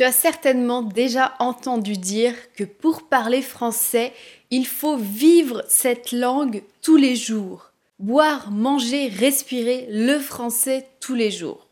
[0.00, 4.14] Tu as certainement déjà entendu dire que pour parler français,
[4.50, 7.72] il faut vivre cette langue tous les jours.
[7.98, 11.66] Boire, manger, respirer le français tous les jours.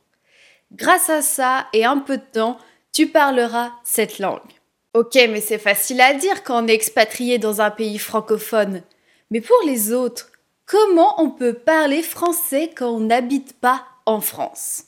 [0.72, 2.58] Grâce à ça et un peu de temps,
[2.92, 4.52] tu parleras cette langue.
[4.92, 8.82] Ok, mais c'est facile à dire quand on est expatrié dans un pays francophone.
[9.30, 10.32] Mais pour les autres,
[10.66, 14.84] comment on peut parler français quand on n'habite pas en France?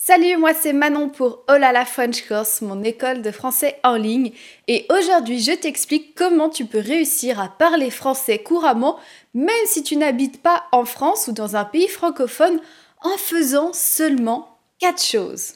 [0.00, 4.32] Salut, moi c'est Manon pour Olala French Course, mon école de français en ligne.
[4.68, 9.00] Et aujourd'hui, je t'explique comment tu peux réussir à parler français couramment,
[9.34, 12.60] même si tu n'habites pas en France ou dans un pays francophone,
[13.02, 15.54] en faisant seulement 4 choses.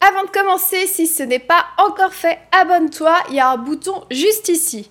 [0.00, 4.04] Avant de commencer, si ce n'est pas encore fait, abonne-toi, il y a un bouton
[4.10, 4.90] juste ici.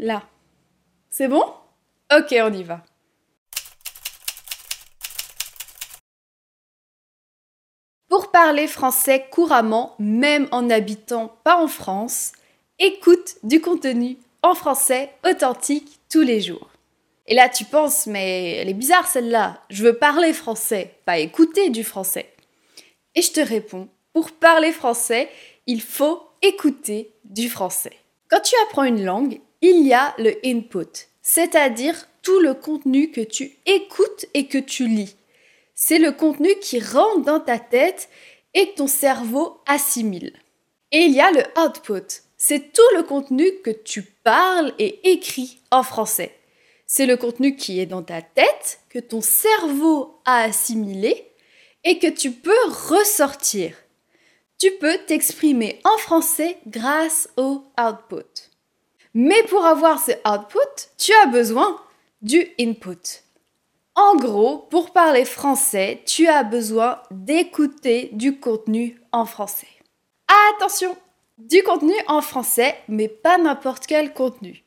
[0.00, 0.24] Là.
[1.08, 1.44] C'est bon?
[2.12, 2.82] Ok, on y va.
[8.12, 12.32] Pour parler français couramment, même en n'habitant pas en France,
[12.78, 16.68] écoute du contenu en français authentique tous les jours.
[17.26, 19.62] Et là, tu penses, mais elle est bizarre celle-là.
[19.70, 22.28] Je veux parler français, pas écouter du français.
[23.14, 25.30] Et je te réponds, pour parler français,
[25.66, 27.96] il faut écouter du français.
[28.28, 33.22] Quand tu apprends une langue, il y a le input, c'est-à-dire tout le contenu que
[33.22, 35.16] tu écoutes et que tu lis.
[35.84, 38.08] C'est le contenu qui rentre dans ta tête
[38.54, 40.32] et que ton cerveau assimile.
[40.92, 42.22] Et il y a le output.
[42.36, 46.38] C'est tout le contenu que tu parles et écris en français.
[46.86, 51.28] C'est le contenu qui est dans ta tête, que ton cerveau a assimilé
[51.82, 53.74] et que tu peux ressortir.
[54.58, 58.50] Tu peux t'exprimer en français grâce au output.
[59.14, 61.76] Mais pour avoir ce output, tu as besoin
[62.20, 63.24] du input.
[63.94, 69.68] En gros, pour parler français, tu as besoin d'écouter du contenu en français.
[70.56, 70.96] Attention,
[71.36, 74.64] du contenu en français, mais pas n'importe quel contenu.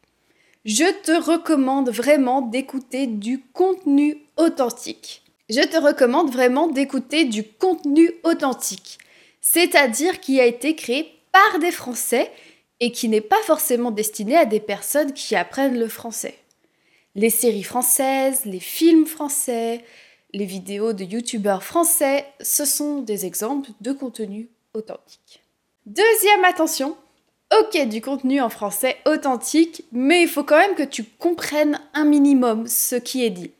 [0.63, 5.23] Je te recommande vraiment d'écouter du contenu authentique.
[5.49, 8.99] Je te recommande vraiment d'écouter du contenu authentique,
[9.41, 12.31] c'est-à-dire qui a été créé par des Français
[12.79, 16.35] et qui n'est pas forcément destiné à des personnes qui apprennent le français
[17.15, 19.83] les séries françaises, les films français,
[20.33, 25.41] les vidéos de youtubeurs français, ce sont des exemples de contenu authentique.
[25.85, 26.97] Deuxième attention,
[27.57, 32.03] ok du contenu en français authentique, mais il faut quand même que tu comprennes un
[32.03, 33.51] minimum ce qui est dit.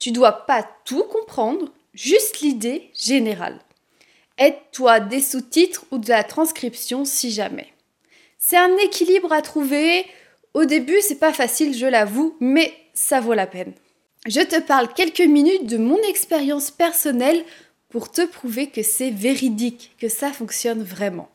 [0.00, 3.60] Tu dois pas tout comprendre, juste l'idée générale.
[4.38, 7.72] Aide-toi des sous-titres ou de la transcription si jamais.
[8.38, 10.06] C'est un équilibre à trouver.
[10.54, 13.72] Au début, c'est pas facile, je l'avoue, mais ça vaut la peine.
[14.26, 17.44] Je te parle quelques minutes de mon expérience personnelle
[17.88, 21.28] pour te prouver que c'est véridique, que ça fonctionne vraiment.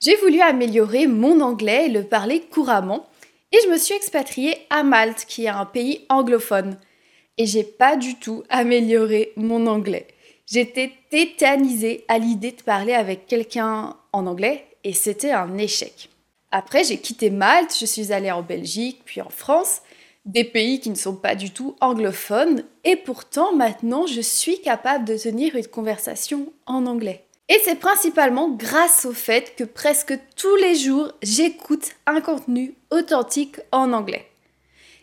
[0.00, 3.06] J'ai voulu améliorer mon anglais et le parler couramment,
[3.52, 6.76] et je me suis expatriée à Malte, qui est un pays anglophone.
[7.38, 10.08] Et j'ai pas du tout amélioré mon anglais.
[10.46, 16.10] J'étais tétanisée à l'idée de parler avec quelqu'un en anglais, et c'était un échec.
[16.50, 19.80] Après, j'ai quitté Malte, je suis allée en Belgique, puis en France,
[20.24, 25.04] des pays qui ne sont pas du tout anglophones, et pourtant maintenant je suis capable
[25.04, 27.26] de tenir une conversation en anglais.
[27.50, 33.60] Et c'est principalement grâce au fait que presque tous les jours j'écoute un contenu authentique
[33.70, 34.26] en anglais.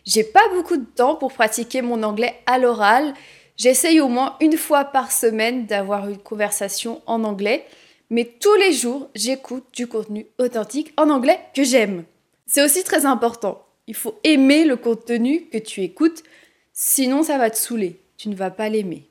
[0.04, 3.14] J'ai pas beaucoup de temps pour pratiquer mon anglais à l'oral,
[3.56, 7.64] j'essaye au moins une fois par semaine d'avoir une conversation en anglais,
[8.10, 12.04] mais tous les jours j'écoute du contenu authentique en anglais que j'aime.
[12.46, 13.64] C'est aussi très important.
[13.86, 16.22] Il faut aimer le contenu que tu écoutes,
[16.72, 18.00] sinon ça va te saouler.
[18.16, 19.08] Tu ne vas pas l'aimer.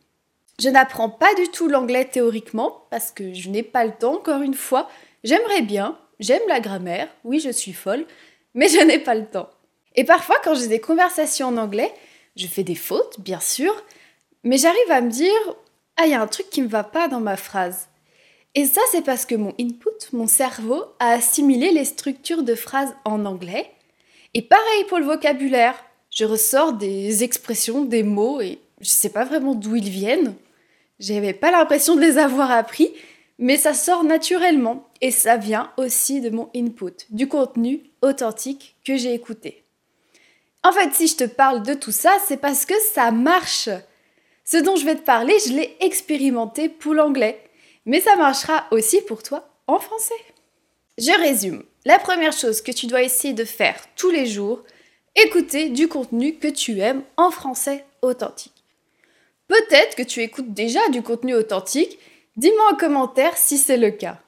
[0.62, 4.42] Je n'apprends pas du tout l'anglais théoriquement parce que je n'ai pas le temps, encore
[4.42, 4.90] une fois.
[5.24, 8.06] J'aimerais bien, j'aime la grammaire, oui je suis folle,
[8.54, 9.50] mais je n'ai pas le temps.
[9.96, 11.92] Et parfois quand j'ai des conversations en anglais,
[12.36, 13.74] je fais des fautes, bien sûr,
[14.44, 15.56] mais j'arrive à me dire,
[15.98, 17.88] ah il y a un truc qui ne va pas dans ma phrase.
[18.56, 22.96] Et ça c'est parce que mon input, mon cerveau, a assimilé les structures de phrases
[23.04, 23.70] en anglais
[24.34, 25.76] et pareil pour le vocabulaire.
[26.10, 30.36] Je ressors des expressions, des mots, et je sais pas vraiment d'où ils viennent.
[31.00, 32.92] J'avais pas l'impression de les avoir appris,
[33.40, 34.88] mais ça sort naturellement.
[35.02, 39.64] Et ça vient aussi de mon input, du contenu authentique que j'ai écouté.
[40.64, 43.70] En fait, si je te parle de tout ça, c'est parce que ça marche.
[44.46, 47.42] Ce dont je vais te parler, je l'ai expérimenté pour l'anglais.
[47.86, 50.14] Mais ça marchera aussi pour toi en français.
[50.98, 51.64] Je résume.
[51.84, 54.64] La première chose que tu dois essayer de faire tous les jours,
[55.16, 58.64] écouter du contenu que tu aimes en français authentique.
[59.48, 61.98] Peut-être que tu écoutes déjà du contenu authentique,
[62.38, 64.20] dis-moi en commentaire si c'est le cas.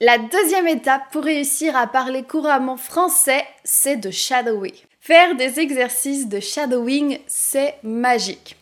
[0.00, 4.74] La deuxième étape pour réussir à parler couramment français, c'est de shadower.
[5.00, 8.56] Faire des exercices de shadowing, c'est magique.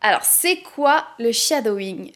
[0.00, 2.10] Alors, c'est quoi le shadowing?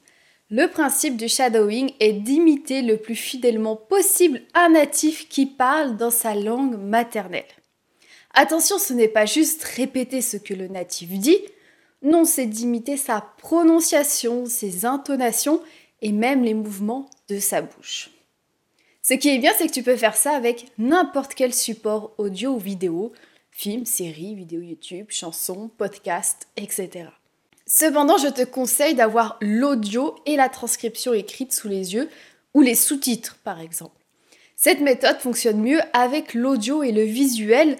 [0.52, 6.10] Le principe du shadowing est d'imiter le plus fidèlement possible un natif qui parle dans
[6.10, 7.44] sa langue maternelle.
[8.34, 11.38] Attention, ce n'est pas juste répéter ce que le natif dit,
[12.02, 15.62] non, c'est d'imiter sa prononciation, ses intonations
[16.02, 18.10] et même les mouvements de sa bouche.
[19.02, 22.54] Ce qui est bien, c'est que tu peux faire ça avec n'importe quel support audio
[22.54, 23.12] ou vidéo,
[23.52, 27.10] film, série, vidéo YouTube, chanson, podcast, etc.
[27.72, 32.10] Cependant, je te conseille d'avoir l'audio et la transcription écrite sous les yeux
[32.52, 33.94] ou les sous-titres par exemple.
[34.56, 37.78] Cette méthode fonctionne mieux avec l'audio et le visuel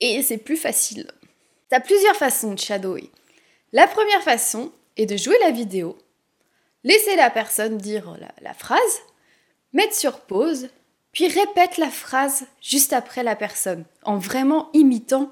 [0.00, 1.08] et c'est plus facile.
[1.68, 3.08] Tu as plusieurs façons de shadower.
[3.70, 5.96] La première façon est de jouer la vidéo,
[6.82, 8.80] laisser la personne dire la, phrase,
[9.72, 10.70] mettre sur pause,
[11.12, 15.30] puis répète la phrase juste après la personne, en vraiment imitant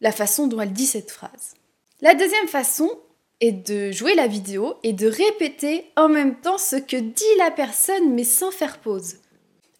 [0.00, 1.52] la façon dont elle dit cette phrase.
[2.00, 2.90] La deuxième façon
[3.40, 7.50] est de jouer la vidéo et de répéter en même temps ce que dit la
[7.50, 9.16] personne mais sans faire pause.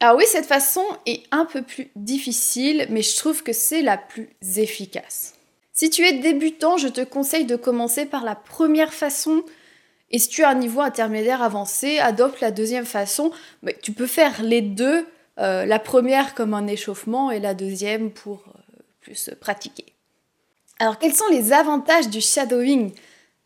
[0.01, 3.97] Alors oui, cette façon est un peu plus difficile, mais je trouve que c'est la
[3.97, 5.35] plus efficace.
[5.73, 9.45] Si tu es débutant, je te conseille de commencer par la première façon.
[10.11, 13.33] Et si tu as un niveau intermédiaire avancé, adopte la deuxième façon.
[13.63, 15.07] Mais tu peux faire les deux,
[15.41, 19.87] euh, la première comme un échauffement et la deuxième pour euh, plus pratiquer.
[20.79, 22.93] Alors quels sont les avantages du shadowing?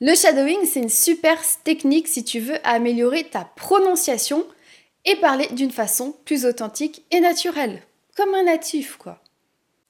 [0.01, 4.47] Le shadowing, c'est une super technique si tu veux améliorer ta prononciation
[5.05, 7.83] et parler d'une façon plus authentique et naturelle,
[8.17, 9.19] comme un natif quoi.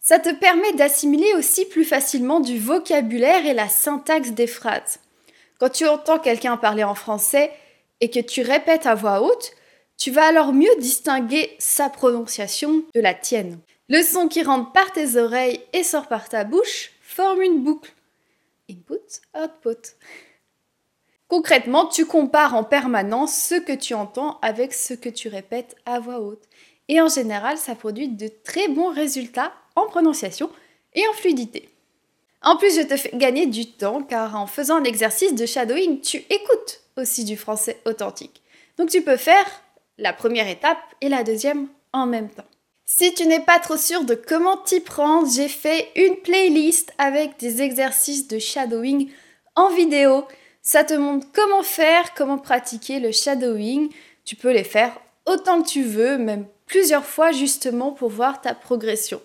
[0.01, 5.01] Ça te permet d'assimiler aussi plus facilement du vocabulaire et la syntaxe des phrases.
[5.61, 7.51] Quand tu entends quelqu'un parler en français
[8.01, 9.51] et que tu répètes à voix haute,
[9.99, 13.59] tu vas alors mieux distinguer sa prononciation de la tienne.
[13.91, 17.93] Le son qui rentre par tes oreilles et sort par ta bouche forme une boucle.
[19.35, 19.97] Output.
[21.29, 26.01] Concrètement, tu compares en permanence ce que tu entends avec ce que tu répètes à
[26.01, 26.45] voix haute.
[26.89, 30.51] Et en général, ça produit de très bons résultats en prononciation
[30.95, 31.69] et en fluidité.
[32.43, 36.19] En plus, je te fais gagner du temps car en faisant l'exercice de shadowing, tu
[36.31, 38.43] écoutes aussi du français authentique.
[38.79, 39.47] Donc tu peux faire
[39.99, 42.45] la première étape et la deuxième en même temps.
[42.91, 47.39] Si tu n'es pas trop sûr de comment t'y prendre, j'ai fait une playlist avec
[47.39, 49.11] des exercices de shadowing
[49.57, 50.25] en vidéo
[50.63, 53.91] ça te montre comment faire, comment pratiquer le shadowing.
[54.27, 58.55] Tu peux les faire autant que tu veux, même plusieurs fois justement pour voir ta
[58.55, 59.23] progression.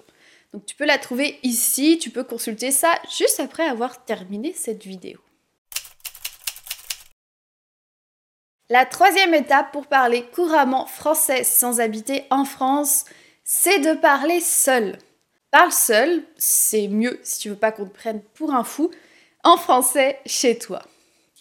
[0.54, 4.86] Donc tu peux la trouver ici, tu peux consulter ça juste après avoir terminé cette
[4.86, 5.20] vidéo.
[8.70, 13.04] La troisième étape pour parler couramment français sans habiter en France,
[13.44, 14.98] c'est de parler seul.
[15.52, 18.90] Parle seul, c'est mieux si tu veux pas qu'on te prenne pour un fou,
[19.44, 20.82] en français chez toi.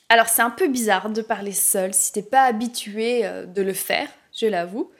[0.08, 3.72] Alors c'est un peu bizarre de parler seul si t'es pas habitué euh, de le
[3.72, 4.90] faire, je l'avoue.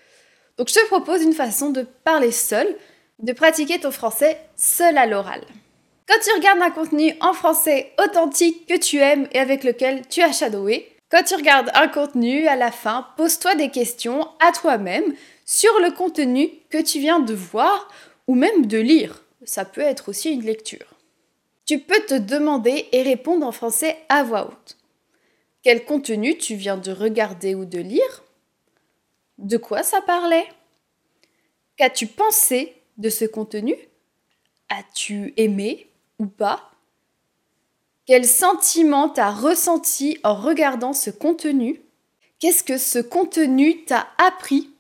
[0.56, 2.66] Donc je te propose une façon de parler seul,
[3.19, 5.43] de pratiquer ton français seul à l'oral.
[6.08, 10.22] Quand tu regardes un contenu en français authentique que tu aimes et avec lequel tu
[10.22, 15.14] as shadowé, quand tu regardes un contenu, à la fin, pose-toi des questions à toi-même
[15.52, 17.87] sur le contenu que tu viens de voir
[18.26, 19.23] ou même de lire.
[19.44, 20.94] Ça peut être aussi une lecture.
[21.66, 24.78] Tu peux te demander et répondre en français à voix haute.
[25.62, 28.25] Quel contenu tu viens de regarder ou de lire?
[29.37, 30.49] De quoi ça parlait?
[31.76, 33.76] Qu'as-tu pensé de ce contenu?
[34.71, 35.87] As-tu aimé
[36.18, 36.71] ou pas?
[38.06, 41.82] Quel sentiment t'as ressenti en regardant ce contenu?
[42.38, 44.72] Qu'est-ce que ce contenu t'a appris?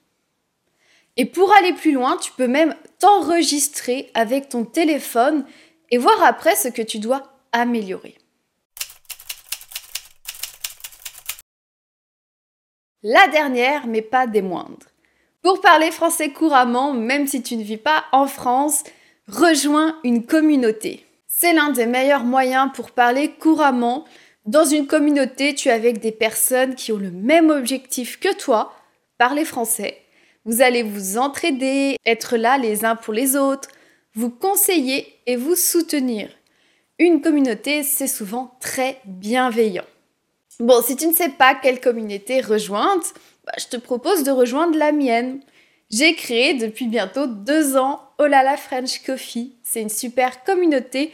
[1.16, 5.44] Et pour aller plus loin, tu peux même t'enregistrer avec ton téléphone
[5.90, 8.16] et voir après ce que tu dois améliorer.
[13.02, 14.86] La dernière, mais pas des moindres.
[15.42, 18.84] Pour parler français couramment, même si tu ne vis pas en France,
[19.26, 21.04] rejoins une communauté.
[21.26, 24.04] C'est l'un des meilleurs moyens pour parler couramment.
[24.46, 28.72] Dans une communauté, tu es avec des personnes qui ont le même objectif que toi,
[29.18, 30.01] parler français.
[30.44, 33.68] Vous allez vous entraider, être là les uns pour les autres,
[34.14, 36.28] vous conseiller et vous soutenir.
[36.98, 39.84] Une communauté, c'est souvent très bienveillant.
[40.60, 43.04] Bon, si tu ne sais pas quelle communauté rejoindre,
[43.44, 45.40] bah, je te propose de rejoindre la mienne.
[45.90, 49.56] J'ai créé depuis bientôt deux ans Olala French Coffee.
[49.62, 51.12] C'est une super communauté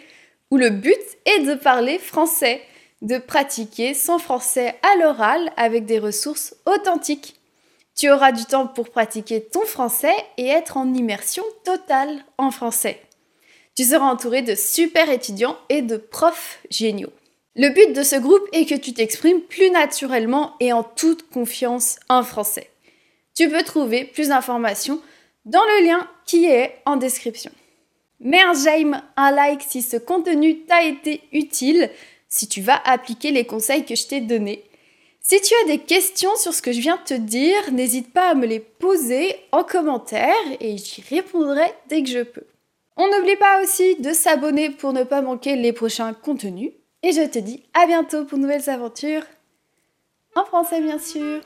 [0.50, 2.60] où le but est de parler français,
[3.02, 7.37] de pratiquer son français à l'oral avec des ressources authentiques.
[7.98, 13.00] Tu auras du temps pour pratiquer ton français et être en immersion totale en français.
[13.76, 17.12] Tu seras entouré de super étudiants et de profs géniaux.
[17.56, 21.98] Le but de ce groupe est que tu t'exprimes plus naturellement et en toute confiance
[22.08, 22.70] en français.
[23.34, 25.00] Tu peux trouver plus d'informations
[25.44, 27.50] dans le lien qui est en description.
[28.20, 31.90] Mets un j'aime, un like si ce contenu t'a été utile,
[32.28, 34.67] si tu vas appliquer les conseils que je t'ai donnés.
[35.30, 38.30] Si tu as des questions sur ce que je viens de te dire, n'hésite pas
[38.30, 42.46] à me les poser en commentaire et j'y répondrai dès que je peux.
[42.96, 46.72] On n'oublie pas aussi de s'abonner pour ne pas manquer les prochains contenus.
[47.02, 49.24] Et je te dis à bientôt pour nouvelles aventures.
[50.34, 51.42] En français bien sûr.